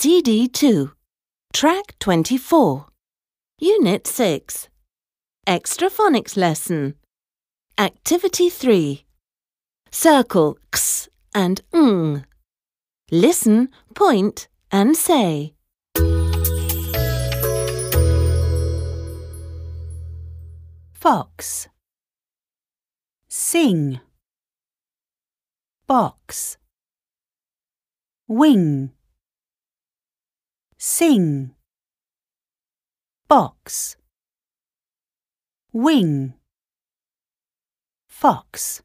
CD2, 0.00 0.92
Track 1.52 1.94
24, 1.98 2.86
Unit 3.58 4.06
6, 4.06 4.68
Extra 5.46 5.90
Phonics 5.90 6.38
Lesson, 6.38 6.94
Activity 7.76 8.48
3. 8.48 9.04
Circle 9.90 10.56
x 10.72 11.10
and 11.34 11.60
ng. 11.74 12.24
Listen, 13.10 13.68
point, 13.94 14.48
and 14.72 14.96
say. 14.96 15.52
Fox. 20.94 21.68
Sing. 23.28 24.00
Box. 25.86 26.56
Wing. 28.26 28.92
Sing. 30.82 31.54
Box. 33.28 33.98
Wing. 35.74 36.32
Fox. 38.08 38.80